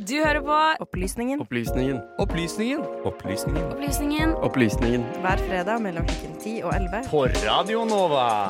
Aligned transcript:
Du 0.00 0.14
hører 0.16 0.40
på 0.40 0.58
Opplysningen 0.80 1.42
Opplysningen. 1.44 1.98
Opplysningen. 2.16 2.80
Opplysningen. 3.04 3.66
Opplysningen 3.76 4.30
Opplysningen. 4.40 5.02
hver 5.20 5.42
fredag 5.44 5.82
mellom 5.84 6.06
klokken 6.08 6.32
10 6.40 6.62
og 6.64 6.72
11. 6.72 7.02
På 7.10 7.26
Radio 7.44 7.82
Nova. 7.84 8.48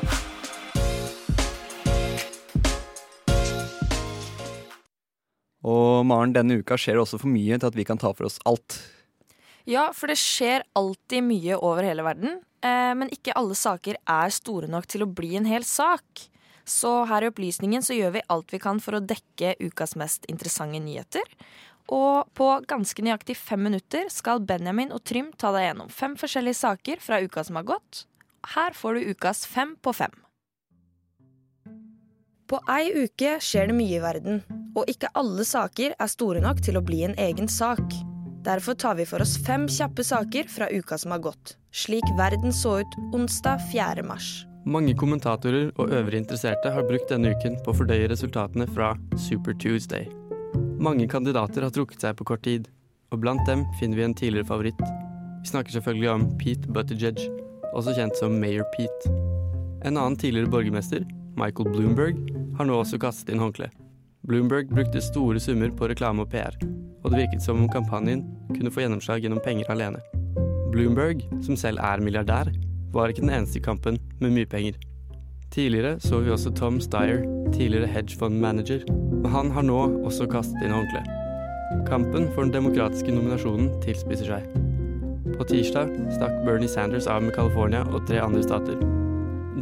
Og 5.67 6.05
Maren, 6.07 6.31
denne 6.31 6.61
uka 6.63 6.79
skjer 6.79 6.95
det 6.95 7.03
også 7.03 7.19
for 7.19 7.35
mye 7.35 7.59
til 7.59 7.67
at 7.73 7.75
vi 7.75 7.83
kan 7.91 7.99
ta 7.99 8.13
for 8.15 8.31
oss 8.31 8.39
alt. 8.47 8.79
Ja, 9.67 9.89
for 9.91 10.07
det 10.07 10.21
skjer 10.23 10.63
alltid 10.79 11.27
mye 11.27 11.59
over 11.59 11.83
hele 11.83 12.07
verden. 12.07 12.39
Eh, 12.63 12.93
men 12.95 13.11
ikke 13.11 13.35
alle 13.35 13.59
saker 13.59 13.99
er 13.99 14.31
store 14.31 14.71
nok 14.71 14.87
til 14.87 15.03
å 15.03 15.11
bli 15.11 15.35
en 15.35 15.51
hel 15.51 15.67
sak. 15.67 16.29
Så 16.65 17.03
her 17.09 17.25
i 17.25 17.29
Opplysningen 17.31 17.83
så 17.83 17.95
gjør 17.97 18.17
vi 18.17 18.25
alt 18.31 18.53
vi 18.53 18.61
kan 18.63 18.79
for 18.83 18.97
å 18.97 19.03
dekke 19.03 19.55
ukas 19.59 19.97
mest 19.99 20.27
interessante 20.31 20.79
nyheter. 20.79 21.27
Og 21.91 22.29
på 22.37 22.47
ganske 22.69 23.03
nøyaktig 23.03 23.35
fem 23.35 23.65
minutter 23.67 24.07
skal 24.13 24.43
Benjamin 24.47 24.93
og 24.95 25.03
Trym 25.03 25.33
ta 25.35 25.51
deg 25.55 25.67
gjennom 25.67 25.91
fem 25.91 26.15
forskjellige 26.19 26.61
saker 26.61 27.03
fra 27.03 27.19
uka 27.23 27.43
som 27.43 27.59
har 27.59 27.67
gått. 27.75 28.05
Her 28.55 28.75
får 28.75 28.95
du 28.95 29.11
ukas 29.11 29.45
fem 29.47 29.75
på 29.81 29.93
fem. 29.95 30.13
På 32.47 32.59
ei 32.69 32.91
uke 33.05 33.37
skjer 33.41 33.71
det 33.71 33.75
mye 33.75 33.97
i 33.97 34.03
verden, 34.03 34.41
og 34.75 34.89
ikke 34.91 35.11
alle 35.17 35.45
saker 35.47 35.95
er 35.97 36.11
store 36.11 36.43
nok 36.43 36.59
til 36.63 36.77
å 36.77 36.83
bli 36.85 37.01
en 37.07 37.15
egen 37.19 37.49
sak. 37.49 37.83
Derfor 38.43 38.75
tar 38.75 38.99
vi 38.99 39.07
for 39.07 39.23
oss 39.23 39.37
fem 39.47 39.69
kjappe 39.71 40.03
saker 40.03 40.51
fra 40.51 40.67
uka 40.71 40.99
som 40.99 41.15
har 41.15 41.23
gått, 41.23 41.55
slik 41.71 42.07
verden 42.19 42.51
så 42.53 42.81
ut 42.83 42.99
onsdag 43.15 43.63
4. 43.71 44.03
mars. 44.03 44.43
Mange 44.63 44.93
kommentatorer 44.95 45.73
og 45.75 45.91
øvrige 45.91 46.21
interesserte 46.21 46.69
har 46.71 46.85
brukt 46.87 47.09
denne 47.11 47.33
uken 47.35 47.57
på 47.65 47.73
å 47.73 47.75
fordøye 47.75 48.07
resultatene 48.07 48.63
fra 48.71 48.93
Super 49.19 49.57
Tuesday. 49.59 50.07
Mange 50.79 51.03
kandidater 51.11 51.65
har 51.65 51.73
trukket 51.75 52.05
seg 52.05 52.15
på 52.15 52.27
kort 52.29 52.45
tid, 52.47 52.69
og 53.11 53.19
blant 53.19 53.43
dem 53.49 53.65
finner 53.81 53.99
vi 53.99 54.05
en 54.07 54.15
tidligere 54.15 54.47
favoritt. 54.47 54.79
Vi 55.43 55.51
snakker 55.51 55.75
selvfølgelig 55.75 56.11
om 56.13 56.25
Pete 56.39 56.71
Buttigieg, 56.71 57.19
også 57.75 57.97
kjent 57.97 58.15
som 58.15 58.39
Mayor 58.39 58.63
Pete. 58.71 59.11
En 59.83 59.99
annen 59.99 60.15
tidligere 60.15 60.53
borgermester, 60.55 61.03
Michael 61.35 61.73
Bloomberg, 61.75 62.23
har 62.55 62.69
nå 62.69 62.79
også 62.79 63.01
kastet 63.03 63.33
inn 63.33 63.43
håndkle. 63.43 63.67
Bloomberg 64.23 64.71
brukte 64.71 65.03
store 65.03 65.43
summer 65.43 65.75
på 65.75 65.91
reklame 65.91 66.23
og 66.23 66.31
PR, 66.31 66.55
og 67.03 67.11
det 67.11 67.25
virket 67.25 67.43
som 67.43 67.59
om 67.59 67.67
kampanjen 67.67 68.23
kunne 68.53 68.71
få 68.71 68.85
gjennomslag 68.85 69.27
gjennom 69.27 69.43
penger 69.43 69.75
alene. 69.75 69.99
Bloomberg, 70.71 71.27
som 71.43 71.59
selv 71.59 71.83
er 71.83 71.99
milliardær, 71.99 72.47
var 72.93 73.11
ikke 73.11 73.25
den 73.25 73.33
eneste 73.33 73.59
i 73.59 73.63
kampen 73.63 73.99
med 74.21 74.35
mye 74.35 74.49
penger. 74.49 74.77
Tidligere 75.53 75.99
så 76.01 76.19
vi 76.19 76.31
også 76.33 76.53
Tom 76.57 76.79
Steyer, 76.81 77.21
tidligere 77.53 77.87
hedgefondmanager, 77.87 78.85
og 79.23 79.29
han 79.29 79.51
har 79.51 79.65
nå 79.67 79.79
også 80.05 80.25
kastet 80.31 80.63
inn 80.65 80.73
håndkleet. 80.73 81.09
Kampen 81.87 82.29
for 82.33 82.45
den 82.45 82.53
demokratiske 82.53 83.13
nominasjonen 83.13 83.69
tilspisser 83.83 84.29
seg. 84.33 84.47
På 85.37 85.45
tirsdag 85.49 85.93
stakk 86.13 86.41
Bernie 86.45 86.69
Sanders 86.69 87.07
av 87.09 87.23
med 87.25 87.33
California 87.37 87.81
og 87.89 88.05
tre 88.09 88.21
andre 88.21 88.43
stater. 88.45 88.77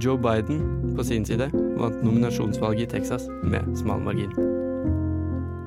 Joe 0.01 0.17
Biden 0.19 0.63
på 0.95 1.03
sin 1.03 1.25
side 1.27 1.47
vant 1.53 2.03
nominasjonsvalget 2.03 2.87
i 2.87 2.91
Texas 2.97 3.27
med 3.43 3.71
smal 3.79 4.03
margin. 4.03 4.33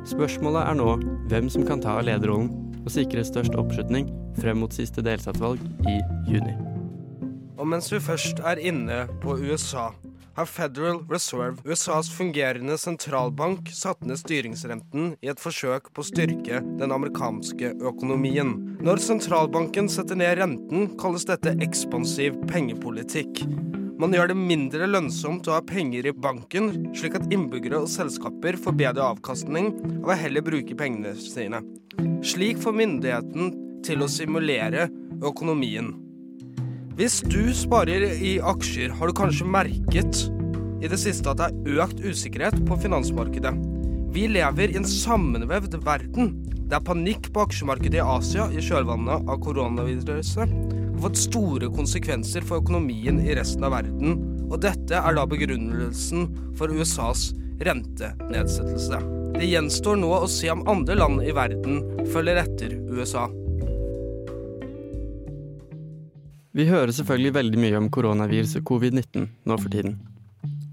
Spørsmålet 0.09 0.67
er 0.69 0.77
nå 0.81 0.91
hvem 1.33 1.48
som 1.53 1.65
kan 1.69 1.81
ta 1.85 1.97
lederrollen 2.05 2.53
og 2.85 2.92
sikre 2.92 3.25
størst 3.25 3.57
oppslutning 3.57 4.11
frem 4.41 4.61
mot 4.61 4.73
siste 4.77 5.05
delstatsvalg 5.05 5.61
i 5.89 5.98
juni. 6.29 6.73
Og 7.55 7.69
mens 7.71 7.93
vi 7.93 8.03
først 8.03 8.43
er 8.43 8.59
inne 8.59 9.05
på 9.23 9.37
USA, 9.39 9.93
har 10.35 10.49
Federal 10.51 10.99
Reserve, 11.11 11.63
USAs 11.65 12.09
fungerende 12.11 12.75
sentralbank, 12.81 13.71
satt 13.71 14.03
ned 14.07 14.19
styringsrenten 14.19 15.13
i 15.23 15.31
et 15.31 15.43
forsøk 15.43 15.93
på 15.95 16.03
å 16.03 16.09
styrke 16.09 16.59
den 16.81 16.95
amerikanske 16.95 17.77
økonomien. 17.87 18.57
Når 18.83 19.03
sentralbanken 19.05 19.89
setter 19.93 20.19
ned 20.19 20.41
renten, 20.41 20.91
kalles 20.99 21.27
dette 21.31 21.55
ekspansiv 21.63 22.41
pengepolitikk. 22.51 23.45
Man 24.03 24.11
gjør 24.17 24.33
det 24.33 24.41
mindre 24.41 24.89
lønnsomt 24.91 25.47
å 25.47 25.55
ha 25.55 25.63
penger 25.63 26.11
i 26.11 26.13
banken, 26.13 26.73
slik 26.98 27.14
at 27.14 27.31
innbyggere 27.31 27.85
og 27.85 27.93
selskaper 27.93 28.59
får 28.59 28.75
bedre 28.81 29.07
avkastning 29.14 29.70
av 30.03 30.11
å 30.11 30.19
heller 30.19 30.43
bruke 30.43 30.75
pengene 30.75 31.14
sine. 31.14 31.63
Slik 32.27 32.59
får 32.59 32.75
myndigheten 32.83 33.55
til 33.87 34.03
å 34.03 34.11
simulere 34.11 34.89
økonomien. 35.23 35.95
Hvis 36.95 37.17
du 37.27 37.49
sparer 37.51 38.05
i 38.23 38.37
aksjer, 38.39 38.93
har 38.95 39.11
du 39.11 39.17
kanskje 39.19 39.49
merket 39.51 40.29
i 40.79 40.87
det 40.87 40.99
siste 41.03 41.33
at 41.33 41.41
det 41.41 41.49
er 41.51 41.81
økt 41.83 41.99
usikkerhet 42.05 42.61
på 42.69 42.79
finansmarkedet. 42.85 43.51
Vi 44.15 44.29
lever 44.31 44.71
i 44.71 44.79
en 44.79 44.87
sammenvevd 44.87 45.75
verden. 45.83 46.31
Det 46.55 46.79
er 46.79 46.87
panikk 46.87 47.33
på 47.35 47.49
aksjemarkedet 47.49 47.99
i 47.99 48.05
Asia 48.05 48.47
i 48.55 48.63
kjølvannet 48.63 49.27
av 49.27 49.43
koronaviruset. 49.43 50.55
Det 50.55 50.95
har 50.95 51.03
fått 51.09 51.19
store 51.25 51.75
konsekvenser 51.75 52.47
for 52.47 52.63
økonomien 52.63 53.19
i 53.27 53.35
resten 53.35 53.67
av 53.67 53.75
verden, 53.75 54.21
og 54.47 54.61
dette 54.63 54.95
er 54.95 55.19
da 55.19 55.27
begrunnelsen 55.27 56.29
for 56.55 56.71
USAs 56.71 57.33
rentenedsettelse. 57.67 59.03
Det 59.35 59.51
gjenstår 59.51 59.99
nå 59.99 60.15
å 60.15 60.31
se 60.31 60.47
om 60.55 60.63
andre 60.71 60.95
land 61.03 61.27
i 61.27 61.35
verden 61.35 61.83
følger 62.15 62.45
etter 62.47 62.79
USA. 62.95 63.27
Vi 66.55 66.69
hører 66.69 66.92
selvfølgelig 66.95 67.35
veldig 67.35 67.59
mye 67.59 67.79
om 67.81 67.87
koronaviruset 67.91 68.63
covid-19 68.69 69.25
nå 69.51 69.57
for 69.59 69.73
tiden. 69.75 69.97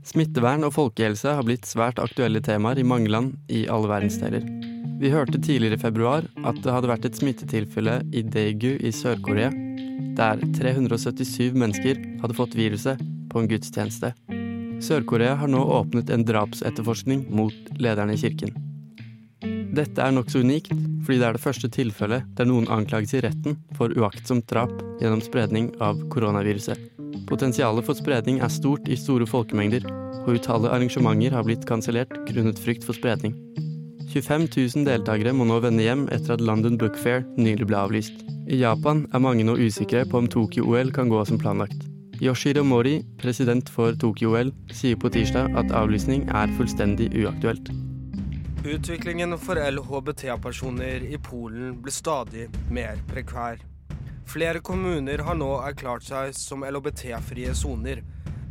Smittevern 0.05 0.67
og 0.67 0.75
folkehelse 0.75 1.33
har 1.33 1.45
blitt 1.47 1.65
svært 1.65 1.97
aktuelle 2.01 2.41
temaer 2.45 2.77
i 2.77 2.85
mange 2.85 3.09
land 3.09 3.33
i 3.49 3.63
alle 3.65 3.89
verdensdeler. 3.89 4.45
Vi 5.01 5.09
hørte 5.09 5.41
tidligere 5.41 5.79
i 5.79 5.81
februar 5.81 6.27
at 6.45 6.61
det 6.61 6.75
hadde 6.75 6.91
vært 6.91 7.09
et 7.09 7.17
smittetilfelle 7.17 7.97
i 8.13 8.21
Daegu 8.21 8.75
i 8.77 8.93
Sør-Korea, 8.93 9.49
der 10.17 10.45
377 10.53 11.57
mennesker 11.57 11.97
hadde 12.21 12.37
fått 12.37 12.57
viruset 12.59 13.01
på 13.33 13.41
en 13.41 13.49
gudstjeneste. 13.49 14.13
Sør-Korea 14.85 15.33
har 15.41 15.49
nå 15.49 15.65
åpnet 15.81 16.13
en 16.13 16.27
drapsetterforskning 16.29 17.25
mot 17.33 17.73
lederne 17.81 18.13
i 18.13 18.21
kirken. 18.21 18.53
Dette 19.71 20.03
er 20.03 20.11
nokså 20.11 20.41
unikt, 20.43 20.73
fordi 21.05 21.17
det 21.21 21.27
er 21.29 21.37
det 21.37 21.43
første 21.43 21.69
tilfellet 21.71 22.25
der 22.35 22.47
noen 22.49 22.67
anklages 22.67 23.13
i 23.15 23.21
retten 23.23 23.55
for 23.77 23.93
uaktsomt 23.95 24.43
drap 24.51 24.73
gjennom 24.99 25.21
spredning 25.23 25.69
av 25.79 26.01
koronaviruset. 26.11 26.79
Potensialet 27.29 27.85
for 27.87 27.95
spredning 27.95 28.41
er 28.43 28.51
stort 28.51 28.89
i 28.91 28.97
store 28.99 29.27
folkemengder, 29.27 29.85
og 30.25 30.35
utallige 30.35 30.73
arrangementer 30.75 31.37
har 31.37 31.45
blitt 31.47 31.63
kansellert 31.69 32.11
grunnet 32.27 32.59
frykt 32.59 32.83
for 32.83 32.97
spredning. 32.97 33.37
25 34.11 34.49
000 34.75 34.87
deltakere 34.89 35.31
må 35.31 35.47
nå 35.47 35.61
vende 35.63 35.85
hjem 35.85 36.03
etter 36.11 36.35
at 36.35 36.43
London 36.43 36.75
Book 36.79 36.97
Fair 36.99 37.23
nylig 37.39 37.69
ble 37.69 37.79
avlyst. 37.79 38.25
I 38.51 38.59
Japan 38.59 39.05
er 39.15 39.23
mange 39.23 39.45
nå 39.47 39.55
usikre 39.55 40.03
på 40.03 40.19
om 40.19 40.27
Tokyo-OL 40.27 40.91
kan 40.91 41.07
gå 41.07 41.23
som 41.29 41.39
planlagt. 41.39 41.87
Yoshiro 42.21 42.65
Mori, 42.67 42.99
president 43.21 43.71
for 43.71 43.95
Tokyo-OL, 43.95 44.51
sier 44.75 44.99
på 44.99 45.13
tirsdag 45.15 45.55
at 45.57 45.71
avlysning 45.73 46.27
er 46.27 46.51
fullstendig 46.59 47.07
uaktuelt. 47.23 47.71
Utviklingen 48.65 49.37
for 49.37 49.55
LHBT-personer 49.71 51.03
i 51.13 51.17
Polen 51.17 51.81
blir 51.81 51.91
stadig 51.91 52.43
mer 52.69 52.99
prekvær. 53.09 53.57
Flere 54.29 54.61
kommuner 54.61 55.23
har 55.25 55.33
nå 55.39 55.47
erklært 55.65 56.05
seg 56.05 56.35
som 56.37 56.61
LHBT-frie 56.67 57.55
soner. 57.57 58.03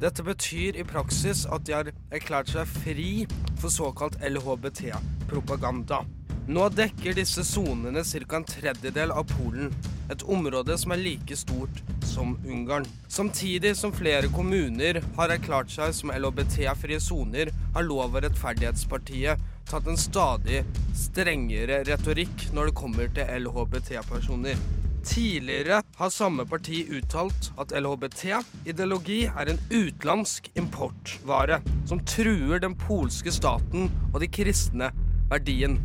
Dette 0.02 0.24
betyr 0.26 0.80
i 0.82 0.86
praksis 0.88 1.44
at 1.46 1.62
de 1.68 1.76
har 1.76 1.92
erklært 2.10 2.50
seg 2.50 2.66
fri 2.66 3.12
for 3.60 3.70
såkalt 3.70 4.18
LHBT-propaganda. 4.18 6.02
Nå 6.50 6.66
dekker 6.74 7.14
disse 7.14 7.44
sonene 7.46 8.02
ca. 8.02 8.36
en 8.36 8.48
tredjedel 8.50 9.14
av 9.14 9.30
Polen, 9.30 9.70
et 10.10 10.26
område 10.26 10.74
som 10.74 10.90
er 10.90 11.04
like 11.04 11.36
stort 11.38 11.84
som 12.02 12.34
Ungarn. 12.42 12.88
Samtidig 13.06 13.76
som 13.76 13.94
flere 13.94 14.26
kommuner 14.34 14.98
har 15.16 15.30
erklært 15.30 15.70
seg 15.70 15.94
som 15.94 16.10
LHBT-frie 16.10 16.98
soner, 16.98 17.54
har 17.74 17.86
Lov- 17.86 18.16
og 18.16 18.24
rettferdighetspartiet 18.24 19.38
tatt 19.70 19.86
en 19.86 19.98
stadig 19.98 20.64
strengere 20.98 21.84
retorikk 21.86 22.48
når 22.56 22.70
det 22.70 22.78
kommer 22.80 23.10
til 23.14 23.28
LHBT-personer. 23.44 24.58
Tidligere 25.06 25.78
har 25.96 26.12
samme 26.12 26.44
parti 26.48 26.82
uttalt 26.92 27.50
at 27.60 27.72
LHBT-ideologi 27.78 29.22
er 29.30 29.52
en 29.52 29.60
utenlandsk 29.70 30.50
importvare 30.60 31.60
som 31.88 32.02
truer 32.04 32.60
den 32.60 32.76
polske 32.78 33.32
staten 33.32 33.88
og 34.10 34.20
de 34.20 34.28
kristne 34.28 34.90
verdien. 35.30 35.78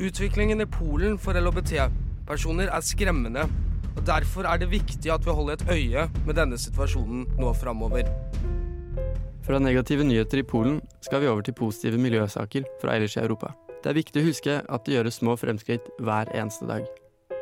Utviklingen 0.00 0.64
i 0.64 0.70
Polen 0.78 1.20
for 1.22 1.38
LHBT-personer 1.38 2.72
er 2.72 2.86
skremmende, 2.86 3.46
og 3.94 4.06
derfor 4.08 4.48
er 4.48 4.58
det 4.58 4.72
viktig 4.72 5.12
at 5.14 5.26
vi 5.26 5.36
holder 5.36 5.58
et 5.58 5.68
øye 5.76 6.08
med 6.24 6.40
denne 6.40 6.58
situasjonen 6.58 7.28
nå 7.38 7.54
framover. 7.60 8.10
Fra 9.48 9.58
negative 9.58 10.04
nyheter 10.04 10.42
i 10.42 10.44
Polen 10.44 10.74
skal 11.00 11.22
vi 11.22 11.28
over 11.30 11.40
til 11.40 11.54
positive 11.56 11.96
miljøsaker 11.96 12.66
fra 12.82 12.98
ellers 12.98 13.14
i 13.16 13.22
Europa. 13.22 13.54
Det 13.80 13.88
er 13.88 13.96
viktig 13.96 14.20
å 14.20 14.26
huske 14.26 14.56
at 14.60 14.82
det 14.84 14.92
gjøres 14.92 15.16
små 15.22 15.38
fremskritt 15.40 15.86
hver 16.04 16.28
eneste 16.36 16.66
dag. 16.68 16.82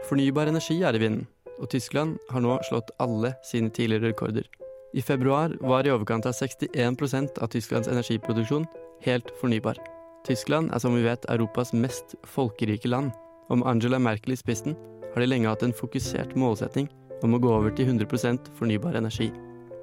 Fornybar 0.06 0.46
energi 0.46 0.76
er 0.86 0.94
i 0.94 1.00
vinden, 1.02 1.24
og 1.58 1.66
Tyskland 1.72 2.20
har 2.30 2.44
nå 2.44 2.60
slått 2.68 2.92
alle 3.02 3.32
sine 3.48 3.72
tidligere 3.74 4.12
rekorder. 4.12 4.46
I 4.94 5.02
februar 5.02 5.56
var 5.58 5.82
i 5.82 5.90
overkant 5.90 6.28
av 6.30 6.36
61% 6.38 7.40
av 7.42 7.50
Tysklands 7.50 7.90
energiproduksjon 7.90 8.68
helt 9.02 9.32
fornybar. 9.40 9.80
Tyskland 10.30 10.70
er 10.70 10.84
som 10.84 10.94
vi 10.94 11.02
vet 11.02 11.26
Europas 11.34 11.74
mest 11.74 12.14
folkerike 12.22 12.86
land. 12.86 13.10
Om 13.50 13.66
Angela 13.66 13.98
Merkel 13.98 14.36
i 14.36 14.38
spissen 14.38 14.78
har 15.10 15.24
de 15.24 15.26
lenge 15.26 15.50
hatt 15.50 15.66
en 15.66 15.74
fokusert 15.74 16.38
målsetting 16.38 16.86
om 17.26 17.34
å 17.34 17.42
gå 17.42 17.50
over 17.50 17.74
til 17.74 17.90
100% 17.90 18.52
fornybar 18.54 18.94
energi. 18.94 19.32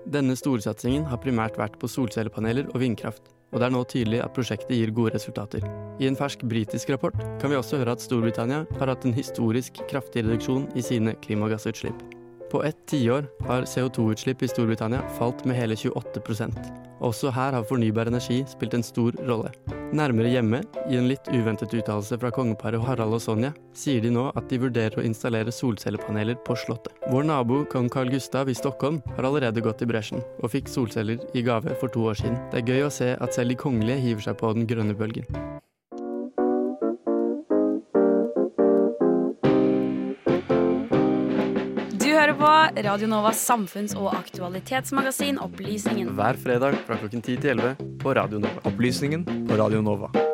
Denne 0.04 0.36
storsatsingen 0.36 1.06
har 1.08 1.22
primært 1.24 1.56
vært 1.56 1.78
på 1.80 1.88
solcellepaneler 1.88 2.68
og 2.74 2.82
vindkraft, 2.82 3.30
og 3.54 3.62
det 3.62 3.68
er 3.68 3.74
nå 3.76 3.84
tydelig 3.88 4.20
at 4.24 4.34
prosjektet 4.36 4.74
gir 4.76 4.92
gode 4.92 5.14
resultater. 5.16 5.64
I 6.02 6.10
en 6.10 6.18
fersk 6.20 6.44
britisk 6.50 6.92
rapport 6.92 7.16
kan 7.40 7.54
vi 7.54 7.60
også 7.60 7.80
høre 7.80 7.94
at 7.96 8.04
Storbritannia 8.04 8.66
har 8.82 8.92
hatt 8.92 9.06
en 9.08 9.16
historisk 9.16 9.80
kraftig 9.88 10.26
reduksjon 10.26 10.68
i 10.76 10.84
sine 10.84 11.16
klimagassutslipp. 11.24 12.02
På 12.52 12.64
ett 12.68 12.82
tiår 12.92 13.30
har 13.48 13.70
CO2-utslipp 13.70 14.44
i 14.44 14.52
Storbritannia 14.52 15.06
falt 15.18 15.46
med 15.48 15.58
hele 15.58 15.78
28 15.80 16.22
Også 17.04 17.32
her 17.36 17.52
har 17.52 17.66
fornybar 17.68 18.08
energi 18.08 18.40
spilt 18.48 18.78
en 18.78 18.86
stor 18.86 19.16
rolle. 19.28 19.52
Nærmere 19.94 20.32
hjemme, 20.32 20.62
i 20.90 20.98
en 20.98 21.10
litt 21.12 21.28
uventet 21.30 21.74
uttalelse 21.76 22.18
fra 22.18 22.32
kongeparet 22.34 22.82
Harald 22.82 23.18
og 23.18 23.22
Sonja, 23.22 23.52
sier 23.78 24.02
de 24.02 24.10
nå 24.14 24.30
at 24.32 24.48
de 24.50 24.62
vurderer 24.64 24.98
å 24.98 25.06
installere 25.06 25.54
solcellepaneler 25.54 26.40
på 26.48 26.56
Slottet. 26.64 26.96
Vår 27.12 27.28
nabo 27.28 27.62
kong 27.70 27.92
Carl 27.94 28.10
Gustav 28.14 28.50
i 28.50 28.58
Stockholm 28.58 29.02
har 29.18 29.28
allerede 29.30 29.62
gått 29.62 29.84
i 29.84 29.90
bresjen, 29.90 30.24
og 30.42 30.56
fikk 30.56 30.72
solceller 30.72 31.22
i 31.36 31.46
gave 31.46 31.76
for 31.82 31.92
to 31.94 32.08
år 32.10 32.24
siden. 32.24 32.40
Det 32.54 32.64
er 32.64 32.72
gøy 32.74 32.88
å 32.88 32.94
se 32.94 33.14
at 33.20 33.36
selv 33.36 33.54
de 33.54 33.60
kongelige 33.60 34.02
hiver 34.08 34.30
seg 34.30 34.40
på 34.40 34.56
den 34.56 34.70
grønne 34.70 34.98
bølgen. 34.98 35.53
På 42.44 42.82
Radio 42.82 43.08
Novas 43.08 43.50
samfunns- 43.50 43.96
og 43.96 44.10
aktualitetsmagasin 44.18 45.40
Opplysningen. 45.40 46.12
Hver 46.18 46.36
fredag 46.44 46.76
fra 46.88 47.00
klokken 47.00 47.24
10 47.24 47.38
til 47.40 47.56
11 47.56 47.76
på 48.04 48.16
Radio 48.20 48.44
Nova. 48.44 48.68
Opplysningen 48.68 49.24
på 49.48 49.60
Radio 49.64 49.82
Nova. 49.82 50.33